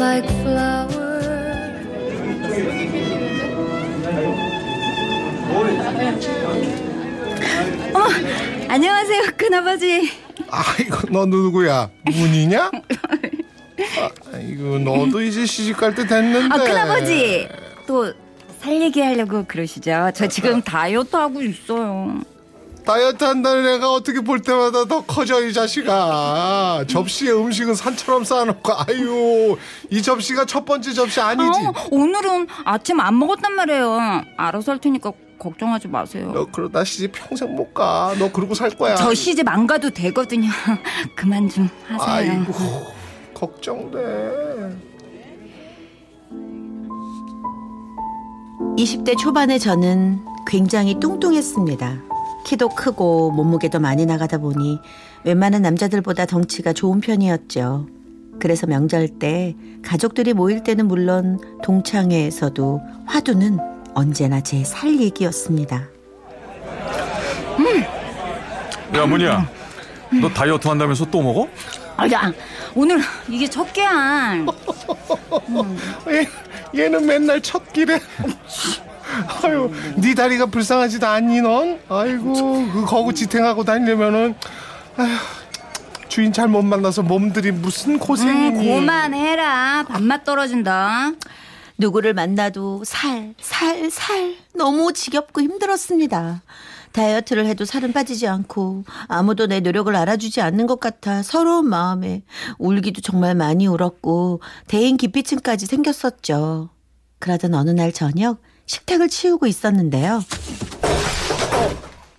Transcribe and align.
like 0.00 0.24
flower 0.42 0.98
안녕하세요 8.68 9.22
큰아버지 9.36 10.10
아이고 10.48 10.96
너 11.10 11.26
누구야? 11.26 11.90
문이냐? 12.04 12.70
아, 14.32 14.38
이거 14.38 14.78
너도 14.78 15.20
이제 15.22 15.44
시집 15.46 15.76
갈 15.76 15.94
때 15.94 16.06
됐는데. 16.06 16.54
아 16.54 16.58
큰아버지 16.58 17.48
또 17.86 18.12
살 18.60 18.78
얘기하려고 18.82 19.42
그러시죠 19.48 20.10
저 20.14 20.26
지금 20.28 20.60
다이어트 20.60 21.16
하고 21.16 21.40
있어요 21.40 22.20
다이어트 22.84 23.22
한다는 23.24 23.66
애가 23.74 23.92
어떻게 23.92 24.20
볼 24.20 24.40
때마다 24.40 24.84
더 24.84 25.04
커져 25.04 25.44
이 25.46 25.52
자식아. 25.52 26.84
접시에 26.88 27.30
음식은 27.32 27.74
산처럼 27.74 28.24
쌓아놓고 28.24 28.72
아유 28.72 29.56
이 29.90 30.02
접시가 30.02 30.44
첫 30.46 30.64
번째 30.64 30.92
접시 30.92 31.20
아니지? 31.20 31.48
어, 31.66 31.72
오늘은 31.90 32.48
아침 32.64 32.98
안 33.00 33.18
먹었단 33.18 33.54
말이에요 33.54 33.98
알아서 34.36 34.72
할 34.72 34.78
테니까 34.80 35.12
걱정하지 35.38 35.88
마세요 35.88 36.30
너 36.34 36.46
그러다 36.46 36.84
시집 36.84 37.12
평생 37.12 37.54
못 37.54 37.72
가. 37.72 38.14
너 38.18 38.30
그러고 38.32 38.54
살 38.54 38.70
거야. 38.70 38.94
저 38.96 39.14
시집 39.14 39.48
안 39.48 39.66
가도 39.66 39.90
되거든요 39.90 40.48
그만 41.16 41.48
좀 41.48 41.68
하세요 41.86 42.32
아이고 42.32 42.52
걱정돼. 43.34 43.98
20대 48.76 49.16
초반의 49.18 49.58
저는 49.58 50.24
굉장히 50.46 50.98
뚱뚱했습니다. 51.00 52.02
키도 52.44 52.70
크고 52.70 53.30
몸무게도 53.32 53.80
많이 53.80 54.06
나가다 54.06 54.38
보니 54.38 54.78
웬만한 55.24 55.62
남자들보다 55.62 56.26
덩치가 56.26 56.72
좋은 56.72 57.00
편이었죠. 57.00 57.86
그래서 58.40 58.66
명절 58.66 59.08
때 59.18 59.54
가족들이 59.82 60.32
모일 60.32 60.62
때는 60.64 60.88
물론 60.88 61.38
동창회에서도 61.62 62.80
화두는 63.06 63.58
언제나 63.94 64.40
제 64.40 64.64
살 64.64 64.98
얘기였습니다. 64.98 65.88
야 68.94 69.06
문이야 69.06 69.48
너 70.20 70.28
다이어트 70.28 70.66
한다면서 70.68 71.04
또 71.10 71.22
먹어? 71.22 71.46
아야 71.96 72.32
오늘 72.74 72.98
이게 73.28 73.46
첫 73.48 73.70
끼야 73.72 74.34
얘, 76.08 76.26
얘는 76.84 77.04
맨날 77.06 77.40
첫 77.40 77.72
길에. 77.72 78.00
아유, 79.42 79.70
네 79.96 80.14
다리가 80.14 80.46
불쌍하지도 80.46 81.06
않니 81.06 81.40
넌? 81.40 81.78
아이고, 81.88 82.32
그 82.72 82.84
거구 82.86 83.14
지탱하고 83.14 83.64
다니려면은 83.64 84.34
아휴, 84.96 85.08
주인 86.08 86.32
잘 86.32 86.48
못 86.48 86.62
만나서 86.62 87.02
몸들이 87.02 87.52
무슨 87.52 87.94
음, 87.94 87.98
고생이니? 87.98 88.66
그만해라 88.80 89.84
밥맛 89.88 90.24
떨어진다 90.24 91.12
누구를 91.78 92.12
만나도 92.14 92.82
살, 92.84 93.34
살, 93.40 93.90
살. 93.90 94.34
너무 94.54 94.92
지겹고 94.92 95.40
힘들었습니다. 95.40 96.42
다이어트를 96.92 97.46
해도 97.46 97.64
살은 97.64 97.92
빠지지 97.92 98.26
않고 98.26 98.84
아무도 99.06 99.46
내 99.46 99.60
노력을 99.60 99.94
알아주지 99.94 100.40
않는 100.40 100.66
것 100.66 100.80
같아 100.80 101.22
서러운 101.22 101.68
마음에 101.68 102.22
울기도 102.58 103.00
정말 103.00 103.36
많이 103.36 103.66
울었고 103.68 104.40
대인 104.66 104.96
기피증까지 104.96 105.66
생겼었죠. 105.66 106.68
그러던 107.20 107.54
어느 107.54 107.70
날 107.70 107.92
저녁 107.92 108.42
식탁을 108.70 109.08
치우고 109.08 109.48
있었는데요. 109.48 110.22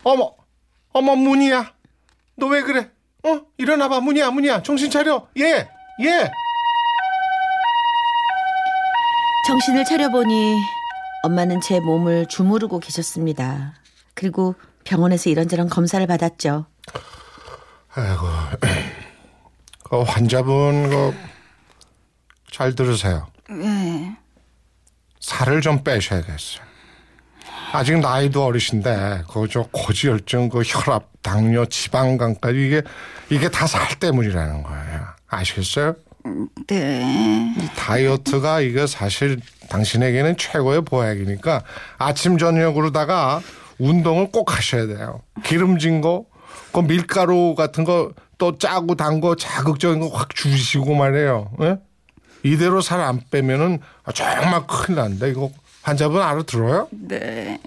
어 0.04 0.16
머, 0.18 0.36
어머 0.92 1.16
문이야. 1.16 1.72
너 2.36 2.48
왜 2.48 2.62
그래? 2.62 2.90
어? 3.24 3.40
일어나봐 3.58 4.02
문이야, 4.02 4.32
문이야. 4.32 4.62
정신 4.64 4.90
차려. 4.92 5.28
예, 5.38 5.70
예. 6.02 6.32
정신을 9.48 9.86
차려보니 9.86 10.56
엄마는 11.24 11.62
제 11.62 11.80
몸을 11.80 12.26
주무르고 12.28 12.80
계셨습니다. 12.80 13.76
그리고 14.14 14.56
병원에서 14.84 15.30
이런저런 15.30 15.70
검사를 15.70 16.06
받았죠. 16.06 16.66
아이고, 17.94 18.26
그 19.90 20.02
환자분 20.02 20.90
그 20.90 21.32
잘 22.52 22.76
들으세요. 22.76 23.28
네. 23.50 24.18
살을 25.22 25.62
좀 25.62 25.84
빼셔야겠어요. 25.84 26.64
아직 27.74 27.98
나이도 28.00 28.44
어리신데 28.44 29.24
그저 29.32 29.66
고지혈증, 29.72 30.50
그 30.50 30.62
혈압, 30.66 31.08
당뇨, 31.22 31.66
지방간까지 31.66 32.68
이게 32.68 32.82
이게 33.30 33.50
다 33.50 33.66
살 33.66 33.98
때문이라는 34.00 34.64
거예요. 34.64 35.06
아시겠어요? 35.30 35.96
네. 36.68 37.54
이 37.58 37.68
다이어트가 37.78 38.60
이게 38.62 38.86
사실 38.88 39.40
당신에게는 39.70 40.36
최고의 40.38 40.82
보약이니까 40.84 41.64
아침 41.98 42.38
저녁으로다가 42.38 43.42
운동을 43.80 44.32
꼭 44.32 44.56
하셔야 44.56 44.86
돼요. 44.88 45.22
기름진 45.44 46.02
거, 46.02 46.26
그 46.74 46.82
밀가루 46.82 47.56
같은 47.56 47.84
거 47.86 48.12
또 48.38 48.58
짜고 48.58 48.96
단 48.96 49.22
거 49.22 49.36
자극적인 49.36 50.00
거확 50.00 50.34
주시고 50.34 50.96
말이에요. 50.96 51.52
예? 51.62 51.78
이대로 52.44 52.82
살 52.82 53.02
안 53.02 53.22
빼면은 53.30 53.80
정말 54.14 54.66
큰일 54.68 54.98
난다. 54.98 55.28
이거 55.28 55.52
환자분 55.84 56.22
알아들어요? 56.22 56.88
네. 56.92 57.60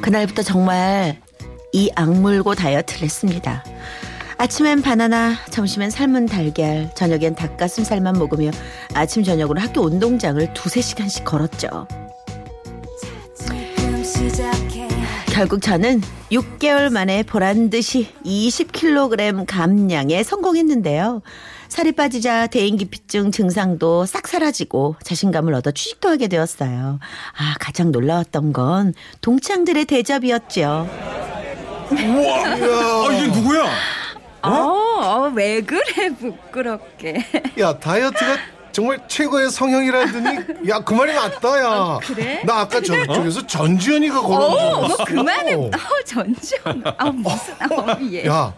그날부터 0.00 0.42
정말 0.42 1.20
이 1.72 1.90
악물고 1.94 2.54
다이어트를 2.54 3.02
했습니다. 3.02 3.64
아침엔 4.38 4.82
바나나, 4.82 5.34
점심엔 5.50 5.90
삶은 5.90 6.26
달걀, 6.26 6.94
저녁엔 6.94 7.34
닭가슴살만 7.34 8.14
먹으며 8.18 8.50
아침 8.94 9.24
저녁으로 9.24 9.60
학교 9.60 9.82
운동장을 9.82 10.54
두세 10.54 10.80
시간씩 10.80 11.24
걸었죠. 11.24 11.88
결국 15.38 15.62
저는 15.62 16.02
6개월 16.32 16.92
만에 16.92 17.22
보란 17.22 17.70
듯이 17.70 18.12
20kg 18.26 19.46
감량에 19.46 20.24
성공했는데요. 20.24 21.22
살이 21.68 21.92
빠지자 21.92 22.48
대인기피증 22.48 23.30
증상도 23.30 24.04
싹 24.04 24.26
사라지고 24.26 24.96
자신감을 25.04 25.54
얻어 25.54 25.70
취직도 25.70 26.08
하게 26.08 26.26
되었어요. 26.26 26.98
아, 27.36 27.54
가장 27.60 27.92
놀라웠던 27.92 28.52
건 28.52 28.94
동창들의 29.20 29.84
대접이었죠. 29.84 30.88
우와 31.92 32.44
아 32.44 33.12
이게 33.12 33.26
누구야? 33.28 33.70
어? 34.42 34.50
어, 34.50 35.32
왜 35.36 35.60
그래 35.60 36.10
부끄럽게. 36.18 37.24
야 37.60 37.78
다이어트가 37.78 38.57
정말 38.78 39.00
최고의 39.08 39.50
성형이라더니 39.50 40.68
야 40.68 40.78
그 40.78 40.94
말이 40.94 41.12
맞다 41.12 41.60
야. 41.60 41.98
그래? 42.00 42.42
나 42.46 42.60
아까 42.60 42.80
저쪽에서 42.80 43.44
전지현이가 43.44 44.20
어, 44.20 44.22
걸어온 44.22 44.88
줄뭐 44.88 45.04
그만해. 45.04 45.54
어, 45.54 45.70
전지현. 46.06 46.84
아, 46.96 47.10
무슨, 47.10 47.54
어, 47.72 47.98
예. 48.12 48.24
야, 48.26 48.54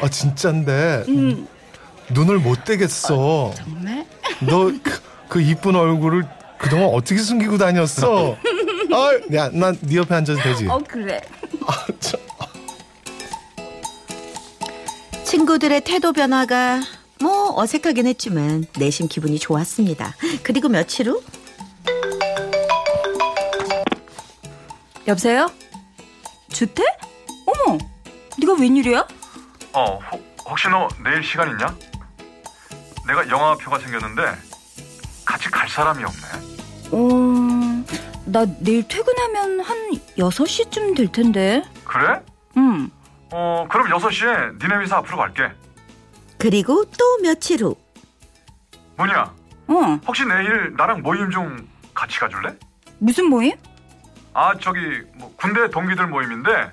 아 0.00 0.08
진짠데 0.08 1.04
눈을 2.08 2.38
못 2.38 2.64
떼겠어. 2.64 3.52
정말? 3.54 4.06
너그 4.40 5.42
이쁜 5.42 5.76
얼굴을 5.76 6.24
그동안 6.56 6.88
어떻게 6.94 7.18
숨기고 7.20 7.58
다녔어? 7.58 8.36
아, 8.90 9.34
야, 9.34 9.50
난 9.52 9.76
네 9.82 9.96
옆에 9.96 10.14
앉아도 10.14 10.40
되지? 10.40 10.66
어, 10.66 10.78
그래. 10.88 11.20
아, 11.66 11.84
참. 12.00 12.18
친구들의 15.24 15.82
태도 15.82 16.14
변화가 16.14 16.80
뭐 17.20 17.58
어색하긴 17.60 18.06
했지만 18.06 18.64
내심 18.78 19.08
기분이 19.08 19.38
좋았습니다. 19.38 20.14
그리고 20.42 20.68
며칠 20.68 21.08
후 21.08 21.22
여보세요? 25.06 25.50
주태? 26.50 26.82
어머, 27.46 27.78
네가 28.38 28.54
웬일이야? 28.60 29.06
어 29.72 29.98
혹, 30.12 30.36
혹시 30.48 30.68
너 30.68 30.88
내일 31.02 31.22
시간 31.22 31.50
있냐? 31.50 31.74
내가 33.06 33.26
영화표가 33.28 33.78
생겼는데 33.78 34.22
같이 35.24 35.50
갈 35.50 35.68
사람이 35.68 36.04
없네. 36.04 36.48
어, 36.90 37.84
나 38.26 38.44
내일 38.60 38.86
퇴근하면 38.86 39.60
한 39.60 39.76
6시쯤 40.18 40.94
될 40.96 41.10
텐데. 41.10 41.62
그래? 41.84 42.20
응. 42.58 42.90
어, 43.30 43.66
그럼 43.70 43.88
6시에 43.88 44.62
니네 44.62 44.76
회사 44.82 44.98
앞으로 44.98 45.16
갈게. 45.18 45.50
그리고 46.38 46.84
또 46.98 47.18
며칠 47.22 47.62
후 47.62 47.76
뭐냐? 48.96 49.34
어. 49.68 50.00
혹시 50.06 50.24
내일 50.24 50.74
나랑 50.76 51.02
모임 51.02 51.30
좀 51.30 51.68
같이 51.94 52.18
가줄래? 52.18 52.54
무슨 52.98 53.26
모임? 53.26 53.52
아, 54.34 54.52
저기 54.60 54.80
뭐 55.14 55.32
군대 55.36 55.68
동기들 55.70 56.06
모임인데 56.06 56.72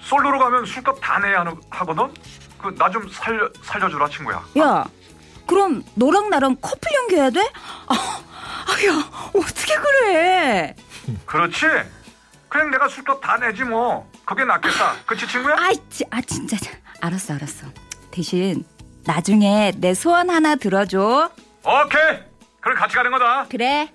솔로로 0.00 0.38
가면 0.38 0.64
술값 0.66 0.98
다 1.00 1.18
내야 1.18 1.40
하는, 1.40 1.54
하거든? 1.70 2.12
그 2.60 2.70
나 2.76 2.90
좀 2.90 3.08
살려 3.10 3.48
살려주라 3.62 4.08
친구야. 4.08 4.42
야, 4.58 4.84
그럼 5.46 5.84
너랑 5.94 6.28
나랑 6.30 6.56
커플 6.60 6.92
연기해야 6.92 7.30
돼? 7.30 7.40
아, 7.86 7.94
아, 7.94 8.86
야, 8.86 9.10
어떻게 9.34 9.74
그래? 9.76 10.74
그렇지? 11.24 11.66
그냥 12.48 12.70
내가 12.72 12.88
술값 12.88 13.20
다 13.20 13.36
내지 13.36 13.62
뭐. 13.62 14.10
그게 14.24 14.44
낫겠다. 14.44 14.94
그치 15.06 15.26
친구야? 15.28 15.54
아이, 15.58 15.76
지- 15.88 16.04
아 16.10 16.20
진짜 16.22 16.56
알았어, 17.00 17.34
알았어. 17.34 17.66
대신 18.10 18.64
나중에 19.04 19.72
내 19.76 19.94
소원 19.94 20.30
하나 20.30 20.56
들어줘. 20.56 21.30
오케이. 21.64 22.18
그럼 22.60 22.76
같이 22.76 22.94
가는 22.94 23.10
거다. 23.10 23.46
그래. 23.48 23.90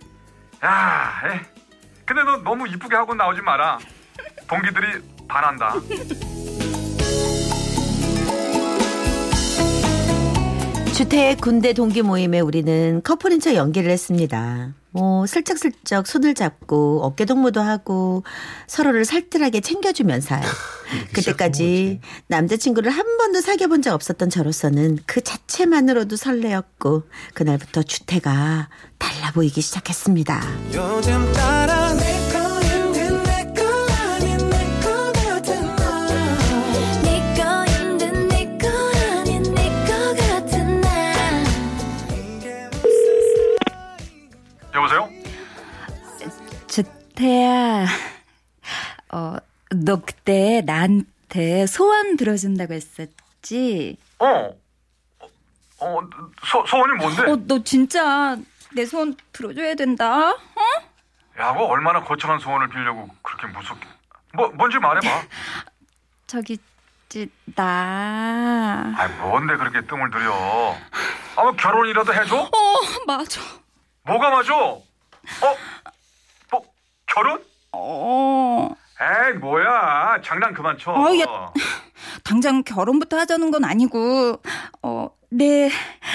야, 0.65 1.11
에이. 1.31 1.39
근데 2.05 2.23
너 2.23 2.37
너무 2.37 2.67
이쁘게 2.67 2.95
하고 2.95 3.13
나오지 3.13 3.41
마라. 3.41 3.79
동기들이 4.47 5.01
반한다. 5.27 5.73
주태의 10.95 11.37
군대 11.37 11.73
동기 11.73 12.03
모임에 12.03 12.39
우리는 12.39 13.01
커플인 13.03 13.39
척 13.39 13.55
연기를 13.55 13.89
했습니다. 13.91 14.73
뭐 14.91 15.25
슬쩍슬쩍 15.25 16.05
손을 16.05 16.35
잡고 16.35 17.03
어깨 17.03 17.25
동무도 17.25 17.61
하고 17.61 18.23
서로를 18.67 19.03
살뜰하게 19.05 19.61
챙겨주면서요. 19.61 20.41
그때까지 21.13 21.99
남자친구를 22.27 22.91
한 22.91 23.17
번도 23.17 23.41
사귀어 23.41 23.67
본 23.67 23.81
적 23.83 23.93
없었던 23.93 24.29
저로서는 24.29 24.99
그 25.05 25.21
자체만으로도 25.21 26.15
설레었고 26.15 27.03
그날부터 27.33 27.83
주태가 27.83 28.69
달라 28.97 29.31
보이기 29.33 29.59
시작했습니다. 29.61 30.41
여보세요? 44.73 45.07
주태야, 46.67 47.83
어, 47.83 47.85
너 49.73 50.01
그때 50.01 50.61
나한테 50.65 51.65
소원 51.67 52.15
들어준다고 52.17 52.73
했었지? 52.73 53.97
어. 54.19 54.25
어, 55.79 55.97
어, 55.97 55.99
소, 56.45 56.65
소원이 56.65 56.93
뭔데? 56.97 57.23
어, 57.31 57.35
너 57.47 57.63
진짜 57.63 58.37
내 58.73 58.85
소원 58.85 59.15
들어줘야 59.31 59.75
된다. 59.75 60.31
어? 60.31 60.37
야, 61.39 61.51
뭐 61.53 61.65
얼마나 61.67 62.03
거창한 62.03 62.39
소원을 62.39 62.69
빌려고 62.69 63.07
그렇게 63.21 63.47
무섭게. 63.47 63.87
뭐 64.33 64.49
뭔지 64.49 64.77
말해봐. 64.77 65.07
저기, 66.27 66.57
지, 67.09 67.29
나. 67.55 68.93
아, 68.97 69.07
뭔데 69.19 69.55
그렇게 69.57 69.81
뜸을 69.81 70.09
들여? 70.11 70.77
아, 71.35 71.43
뭐 71.43 71.51
결혼이라도 71.53 72.13
해줘? 72.13 72.35
어, 72.37 72.49
맞아. 73.05 73.41
뭐가 74.03 74.29
맞아? 74.29 74.53
어? 74.55 74.83
뭐 76.51 76.61
결혼? 77.07 77.43
어. 77.71 78.69
에이, 79.01 79.33
뭐야? 79.39 80.21
장난 80.23 80.53
그만 80.53 80.77
쳐. 80.77 80.91
어, 80.91 81.19
야. 81.19 81.51
당장 82.23 82.63
결혼부터 82.63 83.17
하자는 83.17 83.51
건 83.51 83.65
아니고, 83.65 84.41
어, 84.81 85.09
내 85.29 85.69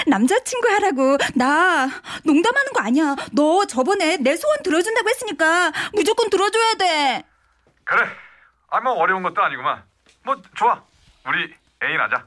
남자친구 0.07 0.67
하라고. 0.69 1.17
나 1.35 1.87
농담하는 2.23 2.71
거 2.73 2.81
아니야. 2.81 3.15
너 3.33 3.65
저번에 3.65 4.17
내 4.17 4.35
소원 4.37 4.63
들어준다고 4.63 5.09
했으니까 5.09 5.71
무조건 5.93 6.29
들어줘야 6.29 6.73
돼. 6.75 7.23
그래. 7.83 8.07
아, 8.69 8.79
뭐 8.79 8.93
어려운 8.93 9.23
것도 9.23 9.41
아니구만. 9.43 9.83
뭐 10.23 10.35
좋아. 10.55 10.81
우리 11.27 11.53
애인 11.83 11.99
하자. 11.99 12.25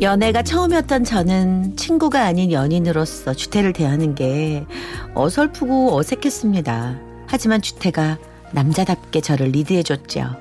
연애가 0.00 0.42
처음이었던 0.42 1.02
저는 1.04 1.76
친구가 1.76 2.22
아닌 2.24 2.52
연인으로서 2.52 3.34
주태를 3.34 3.72
대하는 3.72 4.14
게 4.14 4.64
어설프고 5.14 5.96
어색했습니다. 5.96 6.96
하지만 7.26 7.60
주태가 7.60 8.18
남자답게 8.52 9.20
저를 9.20 9.48
리드해줬죠. 9.48 10.36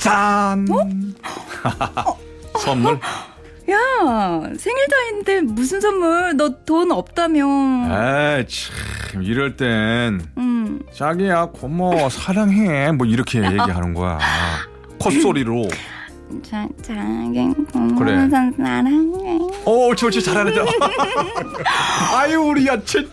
짠. 0.00 0.66
선물? 2.60 3.00
야, 3.70 3.76
생일도 4.56 4.96
아닌데 4.96 5.40
무슨 5.40 5.80
선물? 5.80 6.36
너 6.36 6.50
돈 6.64 6.92
없다며. 6.92 7.44
에이, 8.38 8.46
참 9.10 9.22
이럴 9.22 9.56
땐 9.56 10.22
음. 10.38 10.80
자기야 10.94 11.46
고마워 11.46 12.08
사랑해 12.10 12.92
뭐 12.92 13.06
이렇게 13.06 13.38
얘기하는 13.42 13.92
거야. 13.92 14.18
콧소리로. 15.00 15.68
자, 16.42 16.68
자기 16.82 17.54
그래. 17.98 18.28
사랑해. 18.28 19.38
오, 19.64 19.88
옳지, 19.88 20.04
옳지, 20.06 20.22
잘하네. 20.22 20.52
아유, 22.14 22.40
우리 22.40 22.66
야채. 22.66 23.06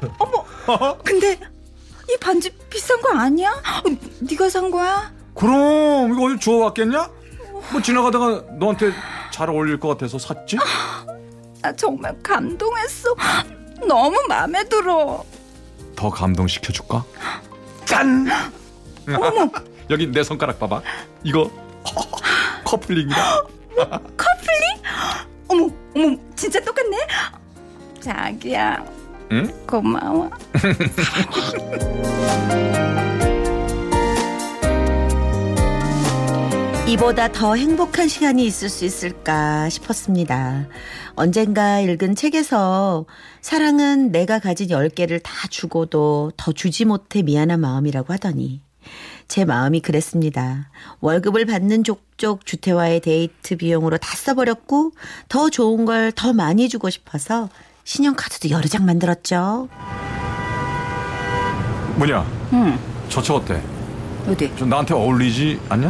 근데 1.04 1.40
이 2.10 2.18
반지 2.20 2.50
비싼 2.70 3.00
거 3.02 3.14
아니야? 3.18 3.50
어, 3.52 3.90
네가 4.22 4.50
산 4.50 4.70
거야? 4.72 5.12
그럼 5.36 6.14
이거 6.14 6.26
어디 6.26 6.40
주워왔겠냐? 6.40 7.10
뭐 7.72 7.82
지나가다가 7.82 8.44
너한테 8.60 8.92
잘 9.32 9.50
어울릴 9.50 9.80
것 9.80 9.90
같아서 9.90 10.18
샀지? 10.18 10.58
나 11.62 11.72
정말 11.76 12.16
감동했어. 12.22 13.16
너무 13.88 14.18
마음에 14.28 14.64
들어. 14.66 15.24
더 15.96 16.10
감동시켜줄까? 16.10 17.04
짠! 17.86 18.28
여기 19.90 20.08
내 20.12 20.24
손가락 20.24 20.60
봐봐. 20.60 20.82
이거 21.24 21.50
커플링이다. 22.64 23.44
어머, 25.48 25.70
어머, 25.96 26.16
진짜 26.36 26.60
똑같네. 26.62 26.98
자기야, 28.00 28.86
응? 29.32 29.66
고마워. 29.68 30.30
이보다 36.88 37.32
더 37.32 37.56
행복한 37.56 38.08
시간이 38.10 38.46
있을 38.46 38.68
수 38.68 38.84
있을까 38.84 39.70
싶었습니다. 39.70 40.68
언젠가 41.16 41.80
읽은 41.80 42.16
책에서 42.16 43.06
사랑은 43.42 44.12
내가 44.12 44.40
가진 44.40 44.68
10개를 44.68 45.22
다 45.24 45.48
주고도 45.50 46.34
더 46.36 46.52
주지 46.52 46.84
못해 46.84 47.22
미안한 47.22 47.62
마음이라고 47.62 48.12
하더니 48.12 48.62
제 49.32 49.46
마음이 49.46 49.80
그랬습니다. 49.80 50.68
월급을 51.00 51.46
받는 51.46 51.86
족족 51.86 52.46
주태와의 52.46 53.00
데이트 53.00 53.56
비용으로 53.56 53.98
다 53.98 54.14
써버렸고 54.14 54.92
더 55.30 55.50
좋은 55.50 55.86
걸 55.86 56.12
더 56.14 56.34
많이 56.34 56.68
주고 56.68 56.90
싶어서 56.90 57.48
신용카드도 57.86 58.50
여러 58.50 58.68
장 58.68 58.86
만들었죠. 58.86 59.70
뭐냐? 61.96 62.26
응, 62.52 62.78
저차 63.08 63.36
어때? 63.36 63.64
어디? 64.28 64.54
좀 64.58 64.68
나한테 64.68 64.94
어울리지 64.96 65.62
않냐? 65.70 65.88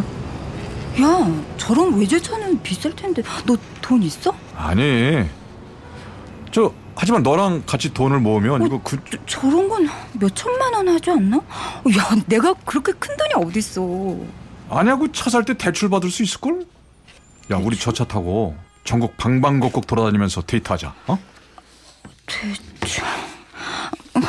야, 1.02 1.44
저런 1.58 1.98
외제차는 2.00 2.62
비쌀 2.62 2.96
텐데 2.96 3.24
너 3.48 3.58
돈 3.82 4.04
있어? 4.04 4.36
아니. 4.56 5.26
저 6.52 6.72
하지만 6.96 7.24
너랑 7.24 7.64
같이 7.66 7.94
돈을 7.94 8.20
모으면 8.20 8.66
이거 8.66 8.80
그 8.84 8.98
저, 9.10 9.42
저런 9.42 9.68
건 9.70 9.90
몇 10.14 10.36
천만 10.36 10.74
원 10.74 10.88
하지 10.90 11.10
않나? 11.12 11.38
야, 11.38 12.16
내가 12.28 12.54
그렇게 12.66 12.92
큰 12.94 13.16
돈이 13.18 13.46
어딨어. 13.46 14.18
아니야 14.70 14.96
그차살 14.98 15.44
때 15.46 15.54
대출 15.56 15.90
받을 15.90 16.10
수 16.12 16.22
있을 16.24 16.40
걸? 16.40 16.66
야 17.52 17.58
우리 17.58 17.76
저 17.78 17.92
차 17.92 18.04
타고 18.06 18.56
전국 18.84 19.18
방방곡곡 19.18 19.88
돌아다니면서 19.88 20.42
데이트하자. 20.44 20.94
어? 21.08 21.18
대출. 22.28 23.04
어, 23.04 24.20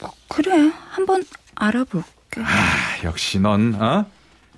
뭐, 0.00 0.10
그래, 0.28 0.70
한번 0.90 1.24
알아볼게. 1.56 2.40
아, 2.42 3.04
역시 3.04 3.38
넌 3.40 3.74
어? 3.80 4.04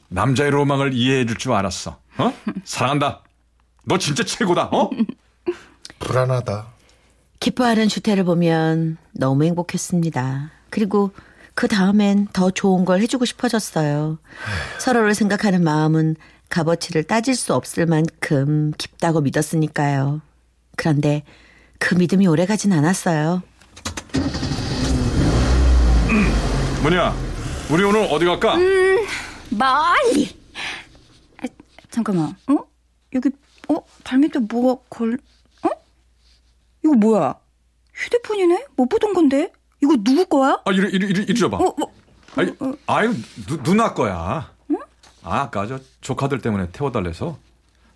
남자의 0.08 0.50
로망을 0.50 0.92
이해해 0.94 1.24
줄 1.26 1.38
줄 1.38 1.52
알았어. 1.52 1.98
어? 2.18 2.34
사랑한다. 2.64 3.22
너 3.84 3.98
진짜 3.98 4.22
최고다. 4.24 4.64
어? 4.72 4.90
불안하다. 5.98 6.66
기뻐하는 7.42 7.88
주태를 7.88 8.22
보면 8.22 8.98
너무 9.10 9.42
행복했습니다. 9.42 10.52
그리고 10.70 11.10
그 11.54 11.66
다음엔 11.66 12.28
더 12.32 12.52
좋은 12.52 12.84
걸 12.84 13.00
해주고 13.00 13.24
싶어졌어요. 13.24 14.18
서로를 14.78 15.12
생각하는 15.16 15.64
마음은 15.64 16.14
값어치를 16.50 17.02
따질 17.02 17.34
수 17.34 17.52
없을 17.52 17.86
만큼 17.86 18.70
깊다고 18.78 19.22
믿었으니까요. 19.22 20.20
그런데 20.76 21.24
그 21.80 21.96
믿음이 21.96 22.28
오래 22.28 22.46
가진 22.46 22.72
않았어요. 22.72 23.42
뭐냐? 26.82 27.12
우리 27.72 27.82
오늘 27.82 28.06
어디 28.08 28.24
갈까? 28.24 28.54
멀리. 29.50 30.28
아, 31.42 31.46
잠깐만. 31.90 32.36
어? 32.46 32.58
여기 33.14 33.30
어 33.68 33.82
발밑에 34.04 34.38
뭐가 34.48 34.80
걸? 34.88 35.18
어? 36.84 36.88
이거 36.88 36.94
뭐야? 36.94 37.34
휴대폰이네? 37.94 38.66
못 38.76 38.88
보던 38.88 39.12
건데. 39.14 39.52
이거 39.82 39.96
누구 40.02 40.24
거야? 40.26 40.60
아 40.64 40.70
이리 40.70 40.88
이리 40.92 41.06
이리, 41.08 41.22
이리 41.24 41.34
줘봐. 41.38 41.56
어, 41.56 41.66
어, 41.66 41.92
아니, 42.36 42.52
아유 42.86 43.14
누, 43.46 43.62
누나 43.62 43.92
거야. 43.94 44.50
아, 45.24 45.40
아까 45.40 45.66
저 45.66 45.78
조카들 46.00 46.40
때문에 46.40 46.70
태워달래서 46.72 47.38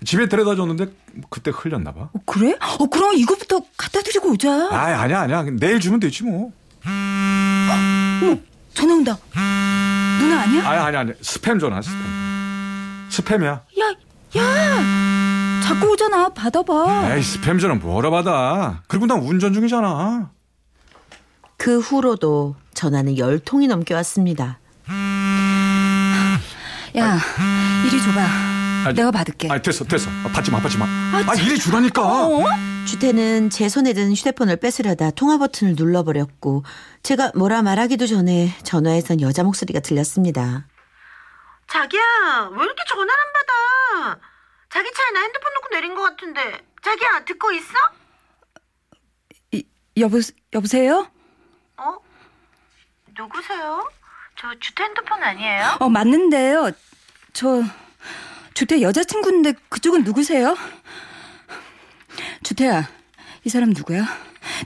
집에 0.05 0.29
데려다 0.29 0.55
줬는데 0.57 0.89
그때 1.31 1.51
흘렸나 1.55 1.93
봐. 1.93 2.11
어, 2.13 2.21
그래? 2.27 2.57
어 2.81 2.87
그럼 2.87 3.15
이거부터 3.15 3.61
갖다 3.77 4.03
드리고 4.03 4.31
오자. 4.33 4.69
아 4.71 5.01
아니야 5.01 5.21
아니야 5.21 5.43
내일 5.59 5.81
주면 5.81 6.01
되지 6.01 6.25
뭐. 6.25 6.53
어머, 6.85 8.37
전화 8.75 8.95
온다. 8.95 9.17
누나 10.21 10.41
아니야? 10.43 10.69
아니 10.69 10.79
아니 10.81 10.97
아니 10.97 11.13
스팸 11.15 11.61
전화 11.61 11.81
스팸. 11.81 13.11
스팸이야. 13.11 13.47
야, 13.47 13.95
야. 14.37 15.06
자꾸 15.67 15.91
오잖아. 15.93 16.29
받아봐. 16.29 17.15
에이 17.17 17.21
스팸 17.23 17.61
전화 17.61 17.75
뭐라 17.75 18.11
받아. 18.11 18.83
그리고 18.87 19.07
난 19.07 19.19
운전 19.21 19.53
중이잖아. 19.53 20.31
그 21.57 21.81
후로도 21.81 22.55
전화는 22.75 23.19
열 23.19 23.39
통이 23.39 23.67
넘게 23.67 23.95
왔습니다. 23.95 24.59
야, 26.97 27.19
이리 27.87 28.01
줘봐. 28.03 28.93
내가 28.95 29.11
받을게. 29.11 29.49
아니 29.51 29.61
됐어 29.61 29.85
됐어. 29.85 30.09
아, 30.25 30.29
받지 30.33 30.51
마 30.53 30.61
받지 30.61 30.79
마. 30.79 30.87
아 30.87 31.35
이리 31.35 31.59
주라니까. 31.59 32.03
어? 32.03 32.45
주태는 32.87 33.51
제 33.51 33.69
손에 33.69 33.93
든 33.95 34.13
휴대폰을 34.15 34.57
뺏으려다 34.59 35.11
통화 35.11 35.39
버튼을 35.39 35.75
눌러버렸고 35.77 36.63
제가 37.03 37.33
뭐라 37.35 37.63
말하기도 37.63 38.07
전에 38.07 38.55
전화에선 38.63 39.21
여자 39.21 39.43
목소리가 39.43 39.81
들렸습니다. 39.81 40.67
자기야, 41.69 42.01
왜 42.53 42.63
이렇게 42.65 42.83
전화를 42.89 43.13
안 43.13 43.33
받아? 44.13 44.21
자기 44.71 44.89
차에 44.93 45.11
나 45.15 45.21
핸드폰 45.23 45.53
내린 45.77 45.95
것 45.95 46.01
같은데. 46.03 46.41
자기야, 46.83 47.25
듣고 47.27 47.53
있어? 47.53 47.75
이, 49.53 49.63
여보, 49.99 50.19
여보세요? 50.55 51.11
어? 51.77 51.99
누구세요? 53.15 53.87
저 54.39 54.55
주태 54.59 54.85
핸드폰 54.85 55.23
아니에요? 55.23 55.77
어, 55.81 55.89
맞는데요. 55.91 56.71
저, 57.35 57.63
주태 58.55 58.81
여자친구인데 58.81 59.53
그쪽은 59.69 60.05
누구세요? 60.05 60.57
주태야, 62.43 62.89
이 63.45 63.49
사람 63.51 63.71
누구야? 63.71 64.07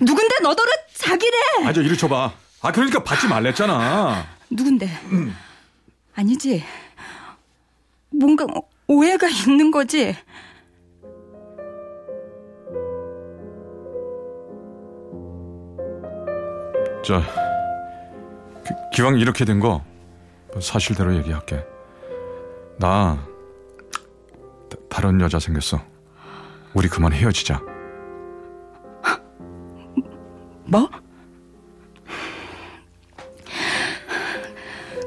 누군데 0.00 0.36
너더러 0.42 0.70
자기래! 0.94 1.36
아저 1.66 1.82
이리 1.82 1.96
줘봐. 1.96 2.32
아 2.62 2.72
그러니까 2.72 3.02
받지 3.02 3.26
말랬잖아. 3.26 4.26
누군데? 4.50 4.86
아니지. 6.14 6.64
뭔가 8.10 8.46
오해가 8.86 9.28
있는 9.28 9.70
거지. 9.72 10.14
자 17.04 17.22
기, 18.66 18.74
기왕 18.94 19.18
이렇게 19.18 19.44
된 19.44 19.60
거 19.60 19.82
사실대로 20.60 21.14
얘기할게. 21.16 21.64
나 22.78 23.24
다- 24.68 24.76
다른 24.88 25.20
여자 25.20 25.38
생겼어. 25.38 25.80
우리 26.74 26.88
그만 26.88 27.12
헤어지자. 27.12 27.60
뭐? 30.66 30.88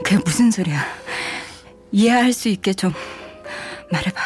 그게 0.03 0.17
무슨 0.23 0.49
소리야? 0.51 0.81
이해할 1.91 2.31
수 2.33 2.47
있게 2.49 2.73
좀 2.73 2.91
말해봐. 3.91 4.19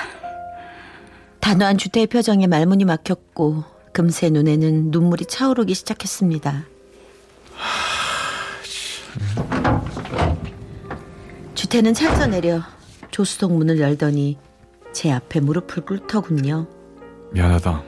단호한 1.40 1.78
주태의 1.78 2.08
표정에 2.08 2.46
말문이 2.48 2.86
막혔고 2.86 3.64
금세 3.94 4.30
눈에는 4.30 4.92
눈물이 4.92 5.26
차오르기 5.26 5.74
시작했습니다. 5.74 6.66
주태는 11.78 11.94
차에서 11.94 12.26
내려 12.26 12.64
조수석 13.12 13.54
문을 13.54 13.80
열더니 13.80 14.40
제 14.94 15.12
앞에 15.12 15.40
무릎을 15.40 15.86
꿇더군요. 15.86 16.66
미안하다. 17.32 17.84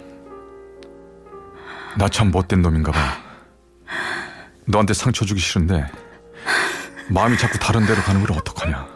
나 1.98 2.08
참 2.10 2.30
못된 2.30 2.62
놈인가 2.62 2.92
봐. 2.92 3.00
너한테 4.66 4.94
상처 4.94 5.26
주기 5.26 5.40
싫은데 5.40 5.88
마음이 7.10 7.36
자꾸 7.40 7.58
다른 7.58 7.84
데로 7.88 8.00
가는 8.04 8.24
걸 8.24 8.38
어떡하냐. 8.38 8.88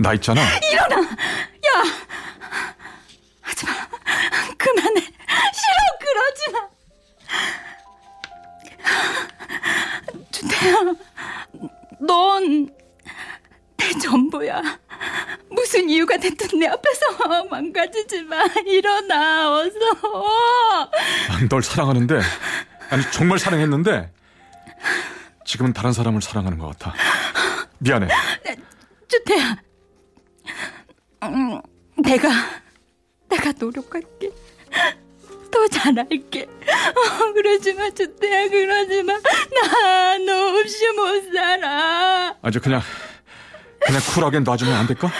나 0.00 0.14
있잖아. 0.14 0.40
하지 3.42 3.66
마. 3.66 3.72
그만해. 4.58 5.00
싫어. 5.52 5.78
그러지 6.00 6.50
마. 6.52 6.68
주태야, 10.32 10.74
넌내 12.00 12.79
전부야. 13.98 14.62
무슨 15.50 15.88
이유가 15.88 16.16
됐든 16.16 16.58
내 16.58 16.66
앞에서 16.66 17.44
망가지지 17.50 18.22
마. 18.22 18.44
일어나, 18.66 19.52
어서. 19.58 19.78
난 21.28 21.48
널 21.48 21.62
사랑하는데 21.62 22.20
아니 22.90 23.02
정말 23.12 23.38
사랑했는데 23.38 24.12
지금은 25.44 25.72
다른 25.72 25.92
사람을 25.92 26.20
사랑하는 26.22 26.58
것 26.58 26.68
같아. 26.78 26.94
미안해. 27.78 28.08
주태야. 29.08 29.56
음, 31.24 31.60
내가, 31.96 32.28
내가 33.28 33.52
노력할게. 33.58 34.30
더 35.50 35.66
잘할게. 35.68 36.42
어, 36.44 37.32
그러지 37.32 37.74
마, 37.74 37.90
주태야, 37.90 38.48
그러지 38.48 39.02
마. 39.02 39.14
나 39.14 40.18
너 40.18 40.58
없이 40.60 40.86
못 40.92 41.32
살아. 41.34 42.34
아주 42.42 42.60
그냥 42.60 42.80
그냥 43.86 44.00
쿨하게 44.14 44.40
놔주면 44.40 44.74
안 44.74 44.86
될까? 44.86 45.10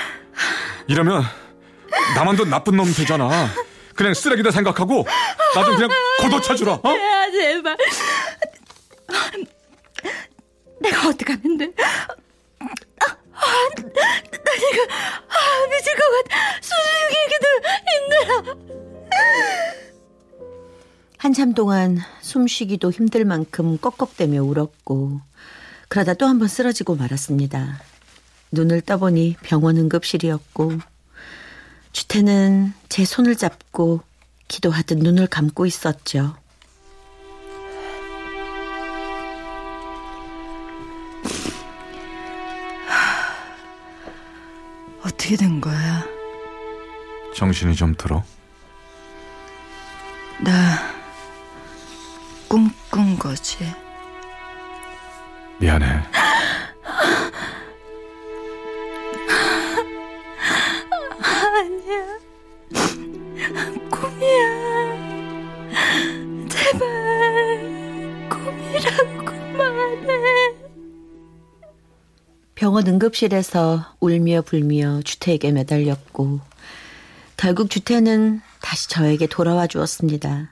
이러면 0.87 1.23
나만 2.15 2.37
더 2.37 2.45
나쁜 2.45 2.77
놈 2.77 2.93
되잖아. 2.93 3.49
그냥 3.95 4.15
쓰레기다 4.15 4.51
생각하고 4.51 5.07
나 5.55 5.65
좀 5.65 5.75
그냥 5.77 5.91
걷어차 6.21 6.55
주라. 6.55 6.75
어? 6.75 6.89
야, 6.89 7.31
제발. 7.31 7.77
내가 10.81 11.09
어떡하면 11.09 11.59
돼? 11.59 11.71
아, 12.61 12.67
아, 13.05 13.41
나 13.77 14.53
지금 14.59 14.87
아, 15.29 15.67
미칠 15.71 15.95
것 15.97 16.03
같아. 16.25 16.37
숨쉬기도 16.61 17.47
힘들어. 17.91 18.57
한참 21.19 21.53
동안 21.53 21.99
숨쉬기도 22.23 22.91
힘들 22.91 23.25
만큼 23.27 23.77
꺽꺽대며 23.79 24.43
울었고 24.43 25.21
그러다 25.89 26.15
또 26.15 26.27
한 26.27 26.39
번 26.39 26.49
쓰러지고 26.49 26.95
말았습니다. 26.97 27.81
눈을 28.53 28.81
떠보니 28.81 29.37
병원 29.43 29.77
응급실이었고 29.77 30.79
주태는 31.93 32.73
제 32.89 33.05
손을 33.05 33.37
잡고 33.37 34.01
기도하듯 34.49 34.99
눈을 34.99 35.27
감고 35.29 35.67
있었죠. 35.67 36.37
어떻게 45.03 45.37
된 45.37 45.61
거야? 45.61 46.05
정신이 47.35 47.75
좀 47.75 47.95
들어. 47.97 48.23
나 50.41 50.51
꿈꾼 52.49 53.19
거지. 53.19 53.59
미안해. 55.61 56.03
병원 72.71 72.87
응급실에서 72.87 73.85
울며 73.99 74.43
불며 74.43 75.01
주태에게 75.03 75.51
매달렸고 75.51 76.39
결국 77.37 77.69
주태는 77.69 78.43
다시 78.61 78.89
저에게 78.89 79.27
돌아와 79.27 79.67
주었습니다. 79.67 80.51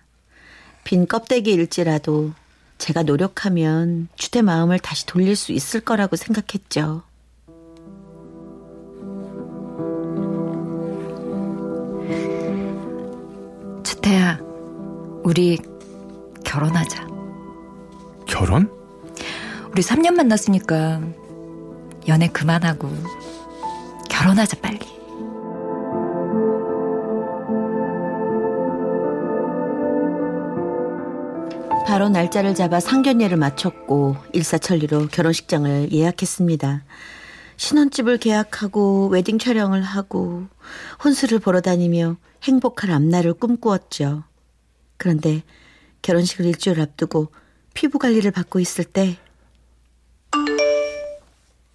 빈 0.82 1.06
껍데기일지라도 1.06 2.32
제가 2.78 3.04
노력하면 3.04 4.08
주태 4.16 4.42
마음을 4.42 4.80
다시 4.80 5.06
돌릴 5.06 5.36
수 5.36 5.52
있을 5.52 5.78
거라고 5.78 6.16
생각했죠. 6.16 7.04
주태야, 13.84 14.40
우리 15.22 15.56
결혼하자. 16.44 17.06
결혼? 18.26 18.68
우리 19.70 19.82
3년 19.82 20.14
만났으니까 20.14 21.00
연애 22.08 22.26
그만하고 22.28 22.90
결혼하자 24.08 24.60
빨리. 24.62 24.78
바로 31.86 32.08
날짜를 32.08 32.54
잡아 32.54 32.80
상견례를 32.80 33.36
마쳤고 33.36 34.16
일사천리로 34.32 35.08
결혼식장을 35.08 35.92
예약했습니다. 35.92 36.84
신혼집을 37.56 38.18
계약하고 38.18 39.08
웨딩 39.08 39.38
촬영을 39.38 39.82
하고 39.82 40.46
혼수를 41.02 41.38
보러 41.38 41.60
다니며 41.60 42.16
행복한 42.42 42.90
앞날을 42.90 43.34
꿈꾸었죠. 43.34 44.24
그런데 44.96 45.42
결혼식을 46.02 46.46
일주일 46.46 46.80
앞두고 46.80 47.32
피부 47.74 47.98
관리를 47.98 48.30
받고 48.30 48.60
있을 48.60 48.84
때 48.84 49.16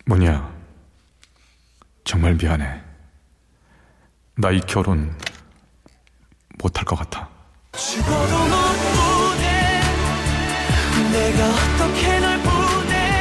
뭐냐? 0.05 0.51
정말 2.03 2.35
미안해. 2.35 2.81
나 4.35 4.51
이 4.51 4.59
결혼 4.61 5.15
못할 6.59 6.83
것 6.85 6.95
같아. 6.95 7.29
죽어도 7.73 8.37
못 8.39 8.49
보내 8.95 9.81
내가 11.11 11.45
어떻게 11.49 12.19
널 12.19 12.39
보내 12.39 13.13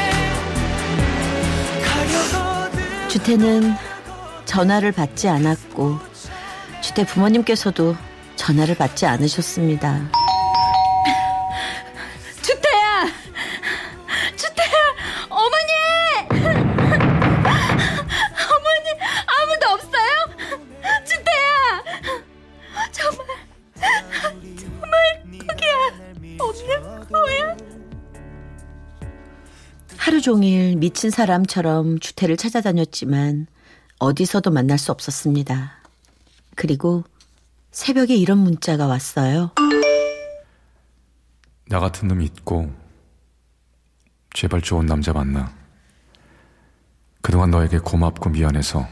주태는 3.09 3.75
전화를 4.47 4.93
받지 4.93 5.29
않았고 5.29 5.99
주태 6.83 7.05
부모님께서도 7.07 7.95
전화를 8.37 8.75
받지 8.75 9.05
않으셨습니다. 9.07 10.11
하루 30.03 30.21
종일 30.21 30.75
미친 30.79 31.11
사람처럼 31.11 32.01
주태를 32.01 32.37
찾아다녔지만 32.37 33.47
어디서도 34.01 34.51
만날 34.51 34.77
수 34.77 34.91
없었습니다. 34.91 35.75
그리고 36.57 37.05
새벽에 37.71 38.17
이런 38.17 38.39
문자가 38.39 38.89
왔어요. 38.89 39.53
나 41.69 41.79
같은 41.79 42.09
놈이 42.09 42.25
있고 42.25 42.75
제발 44.35 44.61
좋은 44.61 44.87
남자 44.87 45.13
만나. 45.13 45.55
그동안 47.21 47.53
너에게 47.53 47.79
고맙고 47.79 48.31
미안해서 48.31 48.85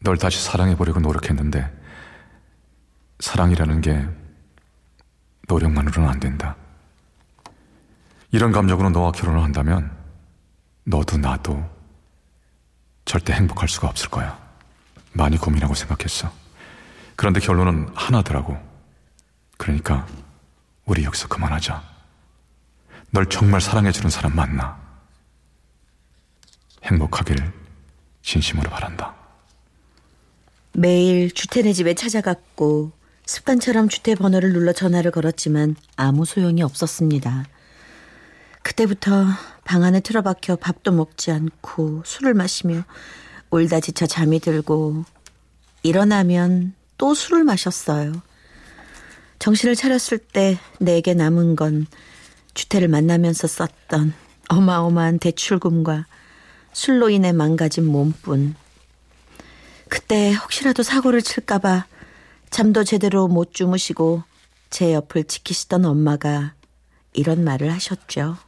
널 0.00 0.18
다시 0.18 0.44
사랑해보려고 0.44 1.00
노력했는데 1.00 1.72
사랑이라는 3.18 3.80
게 3.80 4.06
노력만으로는 5.48 6.06
안 6.06 6.20
된다. 6.20 6.54
이런 8.34 8.50
감정으로 8.50 8.90
너와 8.90 9.12
결혼을 9.12 9.44
한다면 9.44 9.96
너도 10.82 11.18
나도 11.18 11.64
절대 13.04 13.32
행복할 13.32 13.68
수가 13.68 13.86
없을 13.86 14.10
거야. 14.10 14.36
많이 15.12 15.36
고민하고 15.36 15.74
생각했어. 15.74 16.32
그런데 17.14 17.38
결론은 17.38 17.88
하나더라고. 17.94 18.58
그러니까 19.56 20.04
우리 20.84 21.04
여기서 21.04 21.28
그만하자. 21.28 21.80
널 23.12 23.26
정말 23.26 23.60
사랑해주는 23.60 24.10
사람 24.10 24.34
만나. 24.34 24.80
행복하기를 26.82 27.52
진심으로 28.22 28.68
바란다. 28.68 29.14
매일 30.72 31.30
주태네 31.30 31.72
집에 31.72 31.94
찾아갔고 31.94 32.90
습관처럼 33.26 33.88
주태 33.88 34.16
번호를 34.16 34.52
눌러 34.52 34.72
전화를 34.72 35.12
걸었지만 35.12 35.76
아무 35.94 36.24
소용이 36.24 36.64
없었습니다. 36.64 37.44
그때부터 38.64 39.26
방 39.64 39.84
안에 39.84 40.00
틀어박혀 40.00 40.56
밥도 40.56 40.90
먹지 40.90 41.30
않고 41.30 42.02
술을 42.04 42.32
마시며 42.32 42.82
울다 43.50 43.80
지쳐 43.80 44.06
잠이 44.06 44.40
들고 44.40 45.04
일어나면 45.82 46.74
또 46.96 47.14
술을 47.14 47.44
마셨어요. 47.44 48.22
정신을 49.38 49.76
차렸을 49.76 50.16
때 50.18 50.58
내게 50.80 51.12
남은 51.12 51.56
건 51.56 51.86
주태를 52.54 52.88
만나면서 52.88 53.46
썼던 53.46 54.14
어마어마한 54.48 55.18
대출금과 55.18 56.06
술로 56.72 57.10
인해 57.10 57.32
망가진 57.32 57.84
몸뿐. 57.84 58.56
그때 59.88 60.32
혹시라도 60.32 60.82
사고를 60.82 61.20
칠까봐 61.20 61.86
잠도 62.48 62.82
제대로 62.82 63.28
못 63.28 63.52
주무시고 63.52 64.22
제 64.70 64.94
옆을 64.94 65.24
지키시던 65.24 65.84
엄마가 65.84 66.54
이런 67.12 67.44
말을 67.44 67.70
하셨죠. 67.70 68.38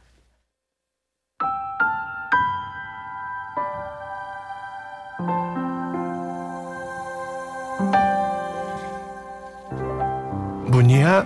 문이야? 11.07 11.25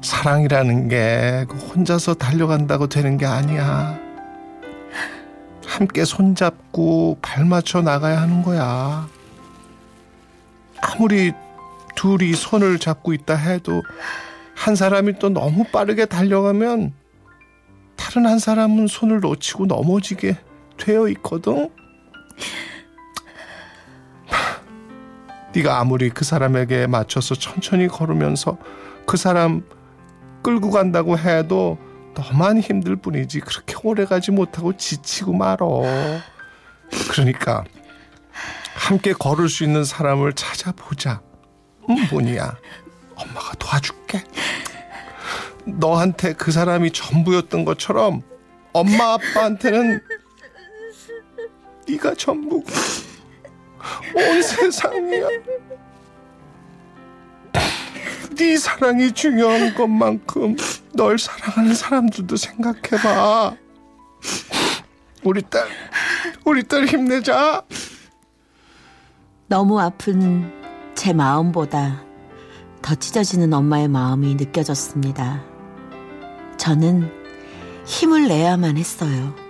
사랑이라는 0.00 0.88
게그 0.88 1.56
혼자서 1.56 2.14
달려간다고 2.14 2.86
되는 2.86 3.18
게 3.18 3.26
아니야. 3.26 3.98
함께 5.66 6.04
손잡고 6.04 7.18
발 7.20 7.44
맞춰 7.44 7.82
나가야 7.82 8.20
하는 8.20 8.42
거야. 8.42 9.08
아무리 10.80 11.32
둘이 11.96 12.34
손을 12.34 12.78
잡고 12.78 13.12
있다 13.12 13.34
해도 13.34 13.82
한 14.54 14.76
사람이 14.76 15.18
또 15.18 15.30
너무 15.30 15.64
빠르게 15.64 16.06
달려가면 16.06 16.92
다른 17.96 18.26
한 18.26 18.38
사람은 18.38 18.86
손을 18.86 19.20
놓치고 19.20 19.66
넘어지게 19.66 20.38
되어 20.76 21.08
있거든. 21.08 21.70
네가 25.54 25.78
아무리 25.78 26.10
그 26.10 26.24
사람에게 26.24 26.86
맞춰서 26.86 27.34
천천히 27.34 27.86
걸으면서 27.86 28.58
그 29.06 29.16
사람 29.16 29.62
끌고 30.42 30.70
간다고 30.70 31.16
해도 31.16 31.78
너만 32.14 32.60
힘들 32.60 32.96
뿐이지 32.96 33.40
그렇게 33.40 33.74
오래 33.82 34.04
가지 34.04 34.30
못하고 34.30 34.76
지치고 34.76 35.32
말어. 35.32 35.82
그러니까 37.10 37.64
함께 38.74 39.12
걸을 39.12 39.48
수 39.48 39.64
있는 39.64 39.84
사람을 39.84 40.34
찾아보자. 40.34 41.22
음, 41.88 41.96
뭐냐? 42.10 42.56
엄마가 43.14 43.54
도와줄게. 43.58 44.24
너한테 45.66 46.34
그 46.34 46.52
사람이 46.52 46.90
전부였던 46.92 47.64
것처럼 47.64 48.22
엄마 48.72 49.14
아빠한테는 49.14 50.00
네가 51.88 52.14
전부고 52.14 52.64
온 54.14 54.42
세상이야. 54.42 55.28
네 58.36 58.56
사랑이 58.56 59.12
중요한 59.12 59.74
것만큼 59.74 60.56
널 60.92 61.18
사랑하는 61.18 61.74
사람들도 61.74 62.36
생각해봐. 62.36 63.56
우리 65.22 65.42
딸, 65.42 65.68
우리 66.44 66.62
딸 66.64 66.86
힘내자. 66.86 67.62
너무 69.46 69.80
아픈 69.80 70.52
제 70.94 71.12
마음보다 71.12 72.04
더 72.82 72.94
찢어지는 72.94 73.52
엄마의 73.52 73.88
마음이 73.88 74.34
느껴졌습니다. 74.34 75.42
저는 76.56 77.10
힘을 77.86 78.28
내야만 78.28 78.76
했어요. 78.76 79.43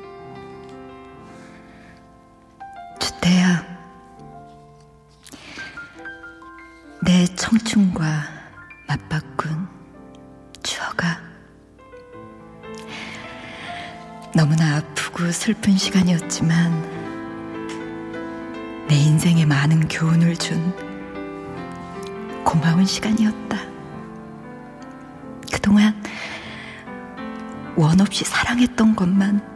슬픈 15.44 15.76
시간이었지만 15.76 16.72
내 18.88 18.94
인생에 18.94 19.44
많은 19.44 19.88
교훈을 19.88 20.38
준 20.38 20.74
고마운 22.42 22.86
시간이었다. 22.86 23.58
그동안 25.52 26.02
원 27.76 28.00
없이 28.00 28.24
사랑했던 28.24 28.96
것만. 28.96 29.53